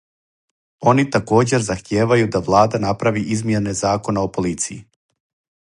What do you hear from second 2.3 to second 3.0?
да влада